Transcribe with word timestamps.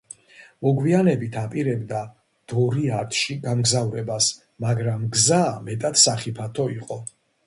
მოგვიანებით 0.67 1.35
აპირებდა 1.41 1.99
დორიათში 2.53 3.35
გამგზავრებას, 3.43 4.31
მაგრამ 4.65 5.05
გზა 5.19 5.43
მეტად 5.69 6.01
სახიფათო 6.05 6.67
იყო. 6.77 6.99